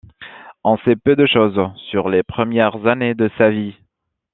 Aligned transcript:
On 0.63 0.79
sait 0.79 0.95
peu 0.95 1.15
de 1.15 1.27
chose 1.27 1.59
sur 1.91 2.09
les 2.09 2.23
premières 2.23 2.87
années 2.87 3.13
de 3.13 3.29
sa 3.37 3.51
vie. 3.51 3.75